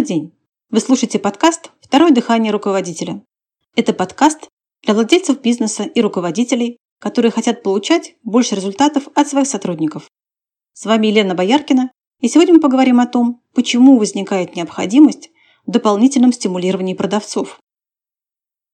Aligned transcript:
Добрый 0.00 0.16
день! 0.16 0.32
Вы 0.70 0.80
слушаете 0.80 1.18
подкаст 1.18 1.72
«Второе 1.82 2.10
дыхание 2.10 2.50
руководителя». 2.52 3.22
Это 3.76 3.92
подкаст 3.92 4.48
для 4.82 4.94
владельцев 4.94 5.42
бизнеса 5.42 5.82
и 5.82 6.00
руководителей, 6.00 6.78
которые 6.98 7.30
хотят 7.30 7.62
получать 7.62 8.14
больше 8.22 8.54
результатов 8.54 9.08
от 9.14 9.28
своих 9.28 9.46
сотрудников. 9.46 10.08
С 10.72 10.86
вами 10.86 11.08
Елена 11.08 11.34
Бояркина, 11.34 11.90
и 12.18 12.28
сегодня 12.28 12.54
мы 12.54 12.60
поговорим 12.60 12.98
о 12.98 13.06
том, 13.06 13.42
почему 13.52 13.98
возникает 13.98 14.56
необходимость 14.56 15.28
в 15.66 15.70
дополнительном 15.70 16.32
стимулировании 16.32 16.94
продавцов. 16.94 17.60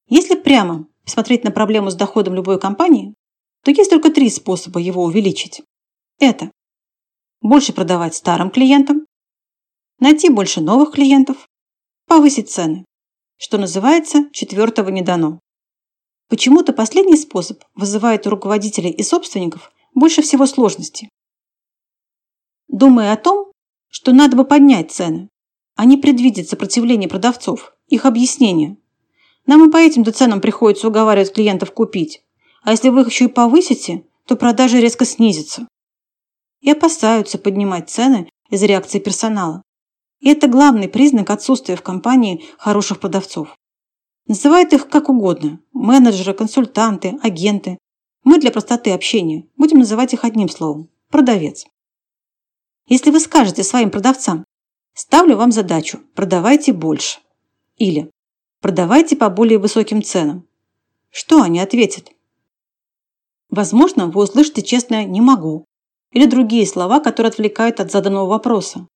Если 0.07 0.35
прямо 0.35 0.87
посмотреть 1.03 1.43
на 1.43 1.51
проблему 1.51 1.89
с 1.89 1.95
доходом 1.95 2.35
любой 2.35 2.57
компании, 2.57 3.15
то 3.65 3.71
есть 3.71 3.89
только 3.89 4.11
три 4.11 4.29
способа 4.29 4.79
его 4.79 5.03
увеличить. 5.03 5.61
Это 6.19 6.51
больше 7.41 7.73
продавать 7.73 8.15
старым 8.15 8.49
клиентам, 8.49 9.06
найти 9.99 10.29
больше 10.29 10.61
новых 10.61 10.93
клиентов, 10.93 11.47
повысить 12.07 12.49
цены, 12.49 12.85
что 13.37 13.57
называется 13.57 14.29
четвертого 14.31 14.89
не 14.89 15.01
дано. 15.01 15.39
Почему-то 16.29 16.73
последний 16.73 17.17
способ 17.17 17.63
вызывает 17.75 18.27
у 18.27 18.29
руководителей 18.29 18.91
и 18.91 19.03
собственников 19.03 19.71
больше 19.93 20.21
всего 20.21 20.45
сложностей. 20.45 21.09
Думая 22.67 23.13
о 23.13 23.17
том, 23.17 23.51
что 23.89 24.11
надо 24.11 24.35
бы 24.35 24.43
поднять 24.43 24.91
цены, 24.91 25.29
а 25.75 25.85
не 25.85 25.97
предвидеть 25.97 26.49
сопротивление 26.49 27.07
продавцов, 27.07 27.73
их 27.87 28.05
объяснения. 28.05 28.77
Нам 29.45 29.67
и 29.67 29.71
по 29.71 29.77
этим 29.77 30.03
ценам 30.05 30.41
приходится 30.41 30.89
уговаривать 30.89 31.33
клиентов 31.33 31.71
купить, 31.71 32.23
а 32.63 32.71
если 32.71 32.89
вы 32.89 33.01
их 33.01 33.09
еще 33.09 33.25
и 33.25 33.29
повысите, 33.29 34.03
то 34.25 34.35
продажи 34.35 34.81
резко 34.81 35.05
снизятся. 35.05 35.67
И 36.59 36.69
опасаются 36.69 37.37
поднимать 37.37 37.89
цены 37.89 38.29
из 38.49 38.61
реакции 38.63 38.99
персонала. 38.99 39.63
И 40.27 40.29
это 40.29 40.49
главный 40.49 40.89
признак 40.89 41.29
отсутствия 41.29 41.77
в 41.77 41.81
компании 41.81 42.43
хороших 42.57 42.99
продавцов. 42.99 43.55
Называют 44.27 44.73
их 44.73 44.89
как 44.89 45.07
угодно– 45.07 45.61
менеджеры, 45.71 46.33
консультанты, 46.33 47.17
агенты. 47.23 47.77
Мы 48.25 48.37
для 48.37 48.51
простоты 48.51 48.91
общения 48.91 49.47
будем 49.55 49.79
называть 49.79 50.13
их 50.13 50.25
одним 50.25 50.49
словом– 50.49 50.89
продавец. 51.09 51.65
Если 52.87 53.09
вы 53.09 53.21
скажете 53.21 53.63
своим 53.63 53.89
продавцам 53.89 54.43
«ставлю 54.93 55.37
вам 55.37 55.53
задачу, 55.53 56.01
продавайте 56.13 56.73
больше» 56.73 57.21
или 57.77 58.11
«продавайте 58.59 59.15
по 59.15 59.29
более 59.29 59.59
высоким 59.59 60.03
ценам», 60.03 60.45
что 61.09 61.41
они 61.41 61.61
ответят? 61.61 62.11
Возможно, 63.49 64.07
вы 64.07 64.23
услышите 64.23 64.61
честное 64.61 65.05
«не 65.05 65.21
могу» 65.21 65.63
или 66.11 66.25
другие 66.25 66.67
слова, 66.67 66.99
которые 66.99 67.29
отвлекают 67.29 67.79
от 67.79 67.93
заданного 67.93 68.25
вопроса. 68.25 68.87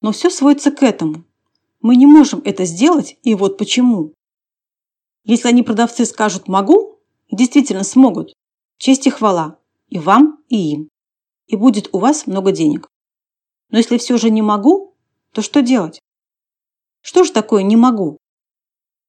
Но 0.00 0.12
все 0.12 0.30
сводится 0.30 0.70
к 0.70 0.82
этому. 0.82 1.24
Мы 1.80 1.96
не 1.96 2.06
можем 2.06 2.40
это 2.44 2.64
сделать, 2.64 3.16
и 3.22 3.34
вот 3.34 3.58
почему. 3.58 4.14
Если 5.24 5.48
они 5.48 5.62
продавцы 5.62 6.04
скажут 6.04 6.48
«могу», 6.48 6.98
действительно 7.30 7.84
смогут, 7.84 8.34
честь 8.78 9.06
и 9.06 9.10
хвала 9.10 9.58
и 9.88 9.98
вам, 9.98 10.42
и 10.48 10.72
им. 10.72 10.88
И 11.46 11.56
будет 11.56 11.90
у 11.92 11.98
вас 11.98 12.26
много 12.26 12.52
денег. 12.52 12.88
Но 13.70 13.78
если 13.78 13.98
все 13.98 14.16
же 14.16 14.30
не 14.30 14.40
могу, 14.40 14.94
то 15.32 15.42
что 15.42 15.62
делать? 15.62 16.00
Что 17.02 17.24
же 17.24 17.32
такое 17.32 17.62
«не 17.62 17.76
могу»? 17.76 18.18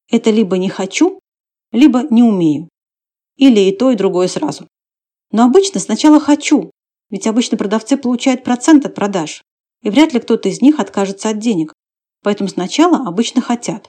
Это 0.08 0.30
либо 0.30 0.58
не 0.58 0.68
хочу, 0.68 1.20
либо 1.70 2.02
не 2.10 2.22
умею. 2.22 2.68
Или 3.36 3.60
и 3.60 3.76
то, 3.76 3.90
и 3.90 3.96
другое 3.96 4.28
сразу. 4.28 4.68
Но 5.30 5.44
обычно 5.44 5.80
сначала 5.80 6.20
хочу, 6.20 6.70
ведь 7.10 7.26
обычно 7.26 7.56
продавцы 7.56 7.96
получают 7.96 8.44
процент 8.44 8.84
от 8.84 8.94
продаж 8.94 9.42
и 9.82 9.90
вряд 9.90 10.12
ли 10.12 10.20
кто-то 10.20 10.48
из 10.48 10.62
них 10.62 10.80
откажется 10.80 11.28
от 11.28 11.38
денег. 11.38 11.72
Поэтому 12.22 12.48
сначала 12.48 13.06
обычно 13.06 13.40
хотят. 13.40 13.88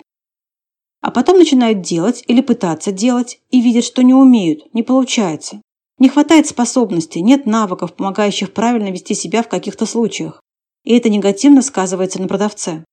А 1.02 1.12
потом 1.12 1.38
начинают 1.38 1.82
делать 1.82 2.24
или 2.28 2.42
пытаться 2.42 2.92
делать 2.92 3.40
и 3.50 3.62
видят, 3.62 3.84
что 3.84 4.04
не 4.04 4.14
умеют, 4.14 4.74
не 4.74 4.84
получается. 4.84 5.62
Не 6.00 6.10
хватает 6.10 6.48
способностей, 6.48 7.22
нет 7.22 7.46
навыков, 7.46 7.94
помогающих 7.94 8.54
правильно 8.54 8.90
вести 8.90 9.14
себя 9.14 9.44
в 9.44 9.50
каких-то 9.50 9.86
случаях. 9.86 10.42
И 10.84 10.96
это 10.96 11.10
негативно 11.10 11.62
сказывается 11.62 12.22
на 12.22 12.28
продавце. 12.28 12.84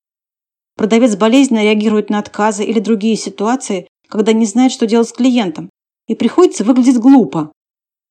Продавец 0.76 1.16
болезненно 1.16 1.62
реагирует 1.62 2.10
на 2.10 2.18
отказы 2.18 2.64
или 2.64 2.80
другие 2.80 3.16
ситуации, 3.16 3.88
когда 4.08 4.32
не 4.32 4.46
знает, 4.46 4.72
что 4.72 4.86
делать 4.86 5.08
с 5.08 5.12
клиентом, 5.12 5.70
и 6.06 6.14
приходится 6.14 6.64
выглядеть 6.64 6.98
глупо. 6.98 7.52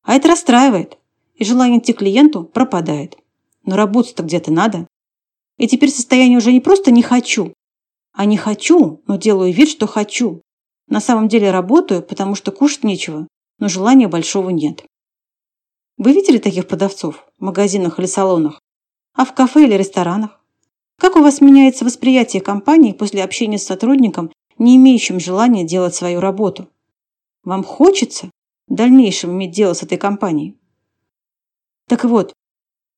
А 0.04 0.16
это 0.16 0.30
расстраивает, 0.30 0.98
и 1.36 1.44
желание 1.44 1.80
идти 1.80 1.94
клиенту 1.94 2.44
пропадает. 2.44 3.18
Но 3.70 3.76
работать-то 3.76 4.24
где-то 4.24 4.52
надо. 4.52 4.88
И 5.60 5.68
теперь 5.68 5.92
состояние 5.92 6.40
уже 6.40 6.52
не 6.52 6.60
просто 6.60 6.90
«не 6.90 7.04
хочу», 7.04 7.54
а 8.14 8.26
«не 8.26 8.36
хочу», 8.36 9.04
но 9.06 9.16
делаю 9.16 9.54
вид, 9.54 9.70
что 9.70 9.86
хочу. 9.86 10.42
На 10.88 11.00
самом 11.00 11.28
деле 11.28 11.52
работаю, 11.52 12.02
потому 12.02 12.34
что 12.34 12.52
кушать 12.52 12.84
нечего, 12.84 13.28
но 13.60 13.68
желания 13.68 14.08
большого 14.08 14.50
нет. 14.50 14.84
Вы 16.00 16.14
видели 16.14 16.40
таких 16.40 16.68
продавцов 16.68 17.28
в 17.38 17.44
магазинах 17.44 18.00
или 18.00 18.08
салонах? 18.08 18.60
А 19.14 19.24
в 19.24 19.36
кафе 19.36 19.66
или 19.66 19.76
ресторанах? 19.76 20.44
Как 20.98 21.16
у 21.16 21.22
вас 21.22 21.40
меняется 21.40 21.86
восприятие 21.86 22.42
компании 22.42 22.92
после 22.92 23.24
общения 23.24 23.60
с 23.60 23.68
сотрудником, 23.68 24.32
не 24.58 24.78
имеющим 24.78 25.20
желания 25.20 25.64
делать 25.64 25.94
свою 25.94 26.22
работу? 26.22 26.70
Вам 27.44 27.64
хочется 27.64 28.32
в 28.68 28.74
дальнейшем 28.74 29.30
иметь 29.34 29.52
дело 29.52 29.74
с 29.74 29.84
этой 29.84 30.00
компанией? 30.00 30.58
Так 31.88 32.04
вот, 32.04 32.34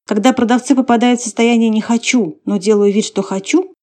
когда 0.07 0.33
продавцы 0.33 0.75
попадают 0.75 1.19
в 1.19 1.23
состояние 1.23 1.69
«не 1.69 1.81
хочу», 1.81 2.39
но 2.45 2.57
делаю 2.57 2.91
вид, 2.91 3.05
что 3.05 3.21
хочу, 3.21 3.73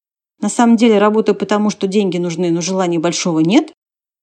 на 0.40 0.48
самом 0.48 0.76
деле 0.76 0.98
работаю 0.98 1.34
потому, 1.34 1.70
что 1.70 1.86
деньги 1.86 2.18
нужны, 2.18 2.50
но 2.50 2.60
желания 2.60 2.98
большого 2.98 3.40
нет, 3.40 3.72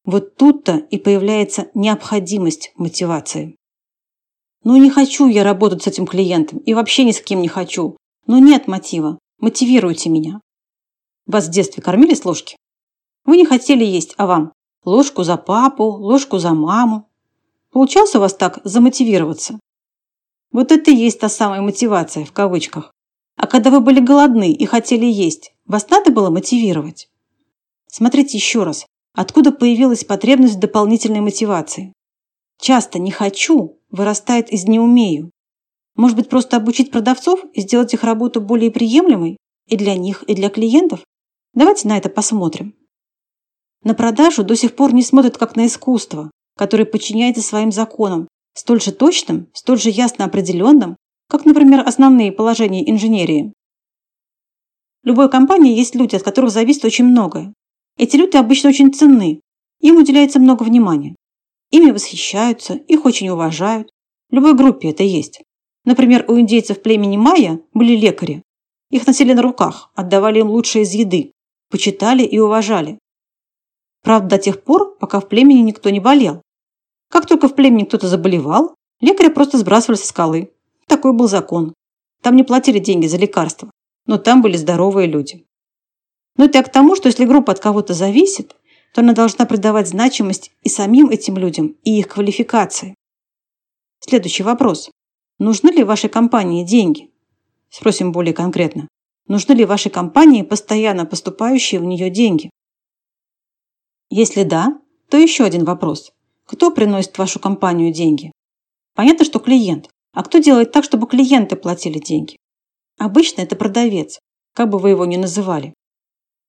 вот 0.05 0.35
тут-то 0.35 0.77
и 0.77 0.97
появляется 0.97 1.67
необходимость 1.73 2.71
мотивации. 2.75 3.55
Ну 4.63 4.77
не 4.77 4.89
хочу 4.89 5.27
я 5.27 5.43
работать 5.43 5.83
с 5.83 5.87
этим 5.87 6.05
клиентом 6.05 6.59
и 6.59 6.73
вообще 6.73 7.03
ни 7.03 7.11
с 7.11 7.21
кем 7.21 7.41
не 7.41 7.47
хочу. 7.47 7.97
Но 8.27 8.39
нет 8.39 8.67
мотива. 8.67 9.19
Мотивируйте 9.39 10.09
меня. 10.09 10.41
Вас 11.27 11.47
в 11.47 11.51
детстве 11.51 11.83
кормили 11.83 12.13
с 12.15 12.25
ложки? 12.25 12.55
Вы 13.25 13.37
не 13.37 13.45
хотели 13.45 13.83
есть, 13.83 14.13
а 14.17 14.25
вам? 14.25 14.53
Ложку 14.83 15.23
за 15.23 15.37
папу, 15.37 15.83
ложку 15.83 16.37
за 16.37 16.53
маму. 16.53 17.07
Получался 17.71 18.17
у 18.17 18.21
вас 18.21 18.33
так 18.33 18.59
замотивироваться? 18.63 19.59
Вот 20.55 20.71
это 20.71 20.89
и 20.89 20.95
есть 20.95 21.19
та 21.19 21.27
самая 21.27 21.59
мотивация, 21.59 22.23
в 22.23 22.31
кавычках. 22.31 22.93
А 23.35 23.45
когда 23.45 23.69
вы 23.71 23.81
были 23.81 23.99
голодны 23.99 24.53
и 24.53 24.65
хотели 24.65 25.05
есть, 25.05 25.53
вас 25.65 25.89
надо 25.89 26.11
было 26.11 26.29
мотивировать? 26.29 27.09
Смотрите 27.87 28.37
еще 28.37 28.63
раз, 28.63 28.85
откуда 29.13 29.51
появилась 29.51 30.05
потребность 30.05 30.55
в 30.55 30.59
дополнительной 30.59 31.19
мотивации. 31.19 31.91
Часто 32.57 32.99
«не 32.99 33.11
хочу» 33.11 33.81
вырастает 33.91 34.49
из 34.49 34.63
«не 34.63 34.79
умею». 34.79 35.29
Может 35.97 36.15
быть, 36.15 36.29
просто 36.29 36.55
обучить 36.55 36.89
продавцов 36.89 37.41
и 37.51 37.59
сделать 37.59 37.93
их 37.93 38.05
работу 38.05 38.39
более 38.39 38.71
приемлемой 38.71 39.35
и 39.67 39.75
для 39.75 39.95
них, 39.95 40.23
и 40.23 40.35
для 40.35 40.49
клиентов? 40.49 41.03
Давайте 41.53 41.89
на 41.89 41.97
это 41.97 42.07
посмотрим. 42.07 42.75
На 43.83 43.93
продажу 43.93 44.45
до 44.45 44.55
сих 44.55 44.73
пор 44.77 44.93
не 44.93 45.03
смотрят 45.03 45.37
как 45.37 45.57
на 45.57 45.65
искусство, 45.65 46.31
которое 46.55 46.85
подчиняется 46.85 47.41
своим 47.41 47.73
законам, 47.73 48.29
столь 48.55 48.81
же 48.81 48.91
точным, 48.91 49.47
столь 49.53 49.79
же 49.79 49.89
ясно 49.89 50.25
определенным, 50.25 50.97
как, 51.29 51.45
например, 51.45 51.83
основные 51.85 52.31
положения 52.31 52.89
инженерии. 52.89 53.53
В 55.03 55.07
любой 55.07 55.29
компании 55.29 55.77
есть 55.77 55.93
люди, 55.93 56.15
от 56.15 56.23
которых 56.23 56.49
зависит 56.49 56.85
очень 56.85 57.05
многое. 57.05 57.53
Эти 57.97 58.15
люди 58.15 58.37
обычно 58.37 58.69
очень 58.69 58.91
ценны, 58.91 59.41
им 59.79 59.97
уделяется 59.97 60.39
много 60.39 60.63
внимания. 60.63 61.15
Ими 61.71 61.91
восхищаются, 61.91 62.73
их 62.73 63.05
очень 63.05 63.29
уважают. 63.29 63.89
В 64.29 64.33
любой 64.33 64.55
группе 64.55 64.89
это 64.89 65.03
есть. 65.03 65.43
Например, 65.83 66.25
у 66.27 66.39
индейцев 66.39 66.81
племени 66.81 67.17
майя 67.17 67.61
были 67.73 67.95
лекари. 67.95 68.41
Их 68.89 69.05
носили 69.05 69.33
на 69.33 69.41
руках, 69.41 69.91
отдавали 69.93 70.39
им 70.39 70.49
лучшее 70.49 70.83
из 70.83 70.93
еды, 70.93 71.33
почитали 71.69 72.23
и 72.23 72.39
уважали. 72.39 72.97
Правда, 74.03 74.29
до 74.29 74.37
тех 74.37 74.63
пор, 74.63 74.95
пока 74.97 75.19
в 75.19 75.27
племени 75.27 75.59
никто 75.59 75.89
не 75.89 75.99
болел. 75.99 76.41
Как 77.15 77.27
только 77.27 77.47
в 77.47 77.55
племени 77.55 77.85
кто-то 77.85 78.09
заболевал, 78.09 78.75
лекаря 78.99 79.29
просто 79.29 79.57
сбрасывали 79.57 79.95
со 79.95 80.05
скалы. 80.05 80.51
Такой 80.85 81.13
был 81.13 81.29
закон. 81.29 81.73
Там 82.21 82.35
не 82.35 82.43
платили 82.43 82.77
деньги 82.77 83.07
за 83.07 83.15
лекарства, 83.15 83.71
но 84.05 84.17
там 84.17 84.41
были 84.41 84.57
здоровые 84.57 85.07
люди. 85.07 85.45
Но 86.35 86.43
это 86.43 86.57
я 86.57 86.63
к 86.65 86.69
тому, 86.69 86.93
что 86.97 87.07
если 87.07 87.23
группа 87.23 87.53
от 87.53 87.61
кого-то 87.61 87.93
зависит, 87.93 88.57
то 88.93 88.99
она 88.99 89.13
должна 89.13 89.45
придавать 89.45 89.87
значимость 89.87 90.51
и 90.61 90.67
самим 90.67 91.09
этим 91.09 91.37
людям, 91.37 91.77
и 91.85 91.99
их 91.99 92.09
квалификации. 92.09 92.95
Следующий 94.01 94.43
вопрос. 94.43 94.91
Нужны 95.39 95.69
ли 95.69 95.85
вашей 95.85 96.09
компании 96.09 96.65
деньги? 96.65 97.13
Спросим 97.69 98.11
более 98.11 98.33
конкретно. 98.33 98.89
Нужны 99.29 99.53
ли 99.53 99.63
вашей 99.63 99.89
компании 99.89 100.41
постоянно 100.41 101.05
поступающие 101.05 101.79
в 101.79 101.85
нее 101.85 102.09
деньги? 102.09 102.49
Если 104.09 104.43
да, 104.43 104.81
то 105.07 105.15
еще 105.15 105.45
один 105.45 105.63
вопрос. 105.63 106.11
Кто 106.45 106.71
приносит 106.71 107.15
в 107.15 107.19
вашу 107.19 107.39
компанию 107.39 107.91
деньги? 107.91 108.31
Понятно, 108.95 109.25
что 109.25 109.39
клиент. 109.39 109.89
А 110.13 110.23
кто 110.23 110.37
делает 110.37 110.71
так, 110.71 110.83
чтобы 110.83 111.07
клиенты 111.07 111.55
платили 111.55 111.99
деньги? 111.99 112.37
Обычно 112.97 113.41
это 113.41 113.55
продавец, 113.55 114.19
как 114.53 114.69
бы 114.69 114.79
вы 114.79 114.91
его 114.91 115.05
ни 115.05 115.17
называли. 115.17 115.73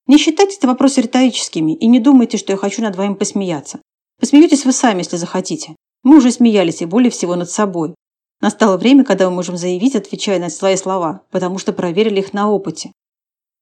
Не 0.07 0.19
считайте 0.19 0.57
это 0.57 0.69
вопросы 0.69 1.01
риторическими 1.01 1.75
и 1.75 1.87
не 1.87 1.99
думайте, 1.99 2.39
что 2.39 2.53
я 2.53 2.57
хочу 2.57 2.83
над 2.83 2.95
вами 2.95 3.15
посмеяться. 3.15 3.81
Посмеетесь 4.21 4.65
вы 4.65 4.73
сами, 4.73 4.99
если 4.99 5.17
захотите. 5.17 5.75
Мы 6.05 6.19
уже 6.19 6.31
смеялись 6.31 6.83
и 6.83 6.87
более 6.87 7.11
всего 7.11 7.35
над 7.35 7.51
собой. 7.51 7.95
Настало 8.41 8.77
время, 8.77 9.03
когда 9.05 9.29
мы 9.29 9.37
можем 9.37 9.57
заявить, 9.57 9.97
отвечая 9.97 10.39
на 10.39 10.51
свои 10.51 10.77
слова, 10.77 11.23
потому 11.31 11.59
что 11.59 11.73
проверили 11.73 12.21
их 12.21 12.33
на 12.33 12.51
опыте. 12.51 12.93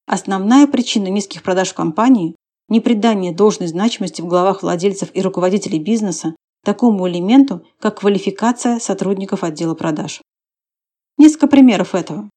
Основная 0.06 0.66
причина 0.66 1.08
низких 1.08 1.42
продаж 1.42 1.70
в 1.70 1.74
компании– 1.74 2.36
непридание 2.68 3.32
должной 3.32 3.68
значимости 3.68 4.20
в 4.22 4.26
головах 4.26 4.62
владельцев 4.62 5.10
и 5.12 5.20
руководителей 5.20 5.78
бизнеса 5.78 6.34
такому 6.64 7.06
элементу, 7.08 7.64
как 7.78 8.00
квалификация 8.00 8.78
сотрудников 8.78 9.44
отдела 9.44 9.74
продаж. 9.74 10.22
Несколько 11.18 11.46
примеров 11.46 11.94
этого. 11.94 12.28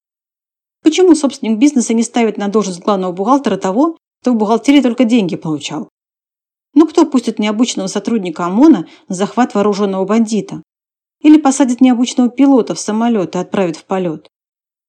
Почему 0.84 1.16
собственник 1.16 1.58
бизнеса 1.58 1.94
не 1.94 2.04
ставит 2.04 2.38
на 2.38 2.50
должность 2.50 2.82
главного 2.82 3.12
бухгалтера 3.12 3.58
того, 3.58 3.98
кто 4.22 4.34
в 4.34 4.36
бухгалтерии 4.36 4.82
только 4.82 5.06
деньги 5.06 5.36
получал? 5.36 5.90
Ну 6.76 6.86
кто 6.88 7.06
пустит 7.06 7.40
необычного 7.40 7.88
сотрудника 7.88 8.46
ОМОНа 8.46 8.88
на 9.08 9.16
захват 9.16 9.56
вооруженного 9.56 10.06
бандита? 10.06 10.62
Или 11.24 11.40
посадит 11.40 11.82
необычного 11.82 12.30
пилота 12.30 12.76
в 12.76 12.80
самолет 12.80 13.36
и 13.36 13.40
отправит 13.40 13.78
в 13.78 13.86
полет? 13.86 14.28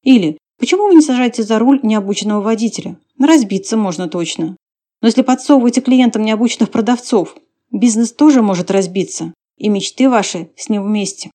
Или 0.02 0.36
почему 0.58 0.88
вы 0.88 0.94
не 0.96 1.00
сажаете 1.00 1.42
за 1.42 1.58
руль 1.58 1.80
необученного 1.82 2.42
водителя? 2.42 3.00
Разбиться 3.18 3.78
можно 3.78 4.06
точно. 4.08 4.57
Но 5.00 5.08
если 5.08 5.22
подсовываете 5.22 5.80
клиентам 5.80 6.22
необученных 6.22 6.70
продавцов, 6.70 7.36
бизнес 7.70 8.12
тоже 8.12 8.42
может 8.42 8.70
разбиться, 8.70 9.32
и 9.56 9.68
мечты 9.68 10.08
ваши 10.08 10.50
с 10.56 10.68
ним 10.68 10.84
вместе. 10.84 11.30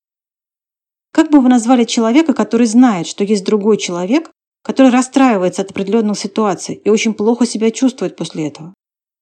Как 1.11 1.29
бы 1.29 1.39
вы 1.39 1.49
назвали 1.49 1.83
человека, 1.83 2.33
который 2.33 2.65
знает, 2.65 3.07
что 3.07 3.23
есть 3.23 3.45
другой 3.45 3.77
человек, 3.77 4.31
который 4.63 4.91
расстраивается 4.91 5.61
от 5.61 5.71
определенной 5.71 6.15
ситуации 6.15 6.75
и 6.75 6.89
очень 6.89 7.13
плохо 7.13 7.45
себя 7.45 7.69
чувствует 7.69 8.15
после 8.15 8.47
этого. 8.47 8.73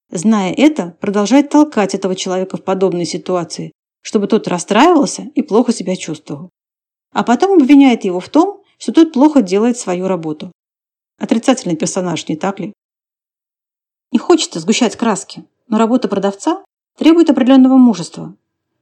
Зная 0.09 0.53
это, 0.53 0.95
продолжает 0.99 1.49
толкать 1.49 1.95
этого 1.95 2.15
человека 2.15 2.57
в 2.57 2.63
подобные 2.63 3.05
ситуации, 3.05 3.71
чтобы 4.01 4.27
тот 4.27 4.47
расстраивался 4.47 5.23
и 5.35 5.41
плохо 5.41 5.73
себя 5.73 5.95
чувствовал. 5.95 6.49
А 7.13 7.23
потом 7.23 7.61
обвиняет 7.61 8.03
его 8.03 8.19
в 8.19 8.29
том, 8.29 8.61
что 8.77 8.91
тот 8.91 9.13
плохо 9.13 9.41
делает 9.41 9.77
свою 9.77 10.07
работу. 10.07 10.51
Отрицательный 11.19 11.75
персонаж, 11.75 12.27
не 12.27 12.35
так 12.35 12.59
ли? 12.59 12.73
Хочется 14.31 14.61
сгущать 14.61 14.95
краски, 14.95 15.43
но 15.67 15.77
работа 15.77 16.07
продавца 16.07 16.63
требует 16.97 17.29
определенного 17.29 17.75
мужества. 17.75 18.33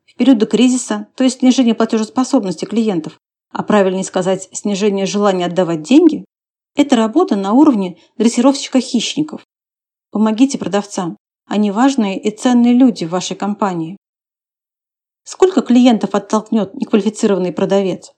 В 0.05 0.13
периоды 0.13 0.45
кризиса, 0.45 1.07
то 1.15 1.23
есть 1.23 1.39
снижение 1.39 1.73
платежеспособности 1.73 2.65
клиентов, 2.65 3.17
а 3.51 3.63
правильнее 3.63 4.03
сказать, 4.03 4.47
снижение 4.51 5.07
желания 5.07 5.47
отдавать 5.47 5.81
деньги, 5.81 6.23
это 6.75 6.95
работа 6.95 7.35
на 7.35 7.53
уровне 7.53 7.97
дрессировщика 8.19 8.79
хищников. 8.79 9.43
Помогите 10.11 10.59
продавцам. 10.59 11.17
Они 11.47 11.71
важные 11.71 12.21
и 12.21 12.29
ценные 12.29 12.75
люди 12.75 13.05
в 13.05 13.09
вашей 13.09 13.35
компании. 13.35 13.97
Сколько 15.23 15.63
клиентов 15.63 16.13
оттолкнет 16.13 16.75
неквалифицированный 16.75 17.53
продавец? 17.53 18.13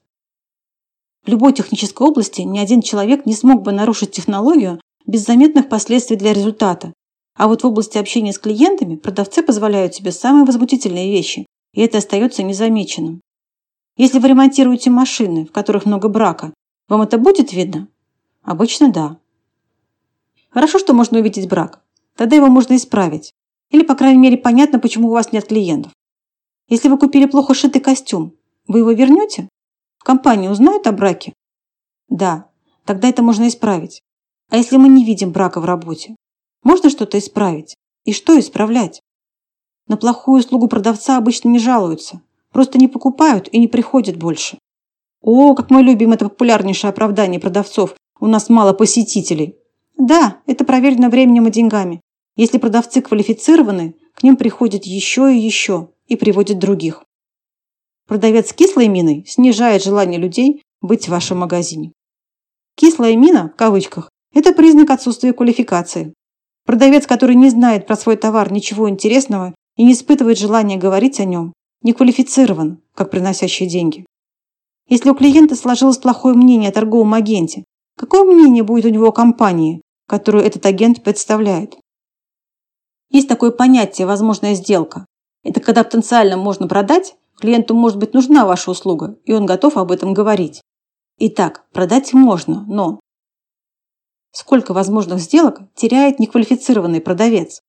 В 1.24 1.30
любой 1.30 1.54
технической 1.54 2.06
области 2.06 2.42
ни 2.42 2.58
один 2.58 2.82
человек 2.82 3.24
не 3.24 3.32
смог 3.32 3.62
бы 3.62 3.72
нарушить 3.72 4.10
технологию 4.10 4.82
без 5.06 5.24
заметных 5.24 5.70
последствий 5.70 6.16
для 6.16 6.34
результата. 6.34 6.92
А 7.34 7.48
вот 7.48 7.62
в 7.62 7.66
области 7.66 7.98
общения 7.98 8.32
с 8.32 8.38
клиентами 8.38 8.96
продавцы 8.96 9.42
позволяют 9.42 9.94
себе 9.94 10.12
самые 10.12 10.44
возмутительные 10.44 11.10
вещи, 11.10 11.46
и 11.72 11.80
это 11.80 11.98
остается 11.98 12.42
незамеченным. 12.42 13.20
Если 13.96 14.18
вы 14.18 14.28
ремонтируете 14.28 14.90
машины, 14.90 15.46
в 15.46 15.52
которых 15.52 15.86
много 15.86 16.08
брака, 16.08 16.52
вам 16.88 17.02
это 17.02 17.18
будет 17.18 17.52
видно? 17.52 17.88
Обычно 18.42 18.92
да. 18.92 19.18
Хорошо, 20.50 20.78
что 20.78 20.92
можно 20.92 21.18
увидеть 21.18 21.48
брак. 21.48 21.82
Тогда 22.16 22.36
его 22.36 22.48
можно 22.48 22.76
исправить. 22.76 23.32
Или, 23.70 23.82
по 23.82 23.94
крайней 23.94 24.18
мере, 24.18 24.36
понятно, 24.36 24.78
почему 24.78 25.08
у 25.08 25.12
вас 25.12 25.32
нет 25.32 25.46
клиентов. 25.46 25.92
Если 26.68 26.88
вы 26.88 26.98
купили 26.98 27.26
плохо 27.26 27.54
сшитый 27.54 27.80
костюм, 27.80 28.34
вы 28.66 28.80
его 28.80 28.92
вернете? 28.92 29.48
В 29.98 30.04
компании 30.04 30.48
узнают 30.48 30.86
о 30.86 30.92
браке? 30.92 31.32
Да, 32.08 32.48
тогда 32.84 33.08
это 33.08 33.22
можно 33.22 33.48
исправить. 33.48 34.02
А 34.50 34.56
если 34.58 34.76
мы 34.76 34.88
не 34.88 35.04
видим 35.04 35.32
брака 35.32 35.60
в 35.60 35.64
работе? 35.64 36.16
Можно 36.62 36.90
что-то 36.90 37.18
исправить? 37.18 37.76
И 38.04 38.12
что 38.12 38.38
исправлять? 38.38 39.00
На 39.88 39.96
плохую 39.96 40.40
услугу 40.40 40.68
продавца 40.68 41.16
обычно 41.16 41.48
не 41.48 41.58
жалуются. 41.58 42.22
Просто 42.52 42.78
не 42.78 42.88
покупают 42.88 43.48
и 43.52 43.58
не 43.58 43.68
приходят 43.68 44.16
больше. 44.16 44.58
О, 45.22 45.54
как 45.54 45.70
мы 45.70 45.82
любим 45.82 46.12
это 46.12 46.28
популярнейшее 46.28 46.90
оправдание 46.90 47.40
продавцов 47.40 47.94
у 48.20 48.26
нас 48.26 48.48
мало 48.48 48.72
посетителей. 48.72 49.56
Да, 49.98 50.38
это 50.46 50.64
проверено 50.64 51.08
временем 51.08 51.46
и 51.48 51.50
деньгами. 51.50 52.00
Если 52.36 52.58
продавцы 52.58 53.02
квалифицированы, 53.02 53.96
к 54.14 54.22
ним 54.22 54.36
приходят 54.36 54.84
еще 54.84 55.34
и 55.34 55.38
еще 55.38 55.90
и 56.06 56.16
приводят 56.16 56.58
других. 56.58 57.04
Продавец 58.06 58.50
с 58.50 58.52
кислой 58.52 58.88
миной 58.88 59.24
снижает 59.26 59.82
желание 59.82 60.18
людей 60.18 60.62
быть 60.80 61.06
в 61.06 61.10
вашем 61.10 61.38
магазине. 61.38 61.92
Кислая 62.76 63.16
мина, 63.16 63.52
в 63.54 63.56
кавычках, 63.56 64.10
это 64.34 64.52
признак 64.52 64.90
отсутствия 64.90 65.32
квалификации. 65.32 66.14
Продавец, 66.64 67.06
который 67.06 67.36
не 67.36 67.50
знает 67.50 67.86
про 67.86 67.96
свой 67.96 68.16
товар 68.16 68.52
ничего 68.52 68.88
интересного 68.88 69.54
и 69.76 69.84
не 69.84 69.92
испытывает 69.92 70.38
желания 70.38 70.76
говорить 70.76 71.20
о 71.20 71.24
нем, 71.24 71.52
не 71.82 71.92
квалифицирован, 71.92 72.80
как 72.94 73.10
приносящий 73.10 73.66
деньги. 73.66 74.06
Если 74.88 75.10
у 75.10 75.14
клиента 75.14 75.56
сложилось 75.56 75.98
плохое 75.98 76.34
мнение 76.34 76.70
о 76.70 76.72
торговом 76.72 77.14
агенте, 77.14 77.64
Какое 77.96 78.24
мнение 78.24 78.62
будет 78.62 78.86
у 78.86 78.88
него 78.88 79.08
о 79.08 79.12
компании, 79.12 79.82
которую 80.08 80.44
этот 80.44 80.64
агент 80.66 81.02
представляет? 81.02 81.78
Есть 83.10 83.28
такое 83.28 83.50
понятие 83.50 84.06
«возможная 84.06 84.54
сделка». 84.54 85.06
Это 85.44 85.60
когда 85.60 85.84
потенциально 85.84 86.36
можно 86.36 86.66
продать, 86.68 87.14
клиенту 87.38 87.74
может 87.74 87.98
быть 87.98 88.14
нужна 88.14 88.46
ваша 88.46 88.70
услуга, 88.70 89.18
и 89.24 89.32
он 89.32 89.44
готов 89.44 89.76
об 89.76 89.92
этом 89.92 90.14
говорить. 90.14 90.62
Итак, 91.18 91.64
продать 91.72 92.14
можно, 92.14 92.64
но 92.66 93.00
сколько 94.32 94.72
возможных 94.72 95.20
сделок 95.20 95.60
теряет 95.74 96.18
неквалифицированный 96.18 97.00
продавец? 97.00 97.60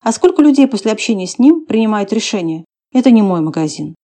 А 0.00 0.12
сколько 0.12 0.42
людей 0.42 0.66
после 0.66 0.92
общения 0.92 1.26
с 1.26 1.38
ним 1.38 1.66
принимают 1.66 2.12
решение 2.12 2.64
«это 2.92 3.10
не 3.10 3.22
мой 3.22 3.40
магазин»? 3.40 3.94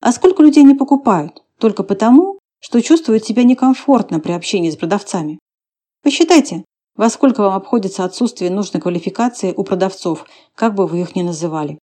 А 0.00 0.12
сколько 0.12 0.42
людей 0.42 0.62
не 0.62 0.74
покупают 0.74 1.42
только 1.58 1.82
потому, 1.82 2.38
что 2.60 2.80
чувствуют 2.80 3.24
себя 3.24 3.42
некомфортно 3.42 4.20
при 4.20 4.32
общении 4.32 4.70
с 4.70 4.76
продавцами. 4.76 5.38
Посчитайте, 6.02 6.64
во 6.96 7.08
сколько 7.08 7.40
вам 7.40 7.54
обходится 7.54 8.04
отсутствие 8.04 8.50
нужной 8.50 8.80
квалификации 8.80 9.54
у 9.56 9.64
продавцов, 9.64 10.26
как 10.54 10.74
бы 10.74 10.86
вы 10.86 11.00
их 11.00 11.16
ни 11.16 11.22
называли. 11.22 11.78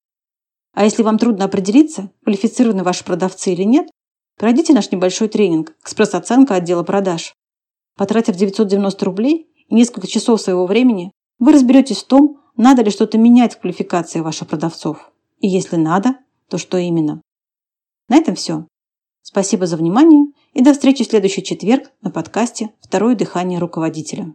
А 0.75 0.85
если 0.85 1.03
вам 1.03 1.19
трудно 1.19 1.47
определиться, 1.47 2.11
квалифицированы 2.23 2.83
ваши 2.83 3.05
продавцы 3.05 3.53
или 3.53 3.63
нет, 3.63 3.89
пройдите 4.37 4.75
наш 4.75 4.91
небольшой 4.91 5.29
тренинг 5.29 5.75
«Экспресс-оценка 5.83 6.55
отдела 6.55 6.83
продаж». 6.83 7.33
Потратив 7.97 8.37
990 8.37 9.05
рублей 9.05 9.51
и 9.69 9.75
несколько 9.75 10.07
часов 10.07 10.41
своего 10.41 10.67
времени, 10.67 11.13
вы 11.39 11.53
разберетесь 11.53 12.03
в 12.03 12.07
том, 12.07 12.41
надо 12.57 12.83
ли 12.83 12.91
что-то 12.91 13.19
менять 13.19 13.55
в 13.55 13.61
квалификации 13.61 14.21
ваших 14.21 14.49
продавцов. 14.49 15.11
И 15.41 15.49
если 15.49 15.77
надо, 15.77 16.17
то 16.49 16.59
что 16.59 16.79
именно. 16.79 17.21
На 18.09 18.17
этом 18.17 18.35
все. 18.35 18.67
Спасибо 19.23 19.67
за 19.67 19.77
внимание 19.77 20.27
и 20.55 20.63
до 20.63 20.73
встречи 20.73 21.05
в 21.05 21.09
следующий 21.09 21.43
четверг 21.43 21.91
на 22.01 22.11
подкасте 22.11 22.71
«Второе 22.81 23.17
дыхание 23.17 23.59
руководителя». 23.59 24.25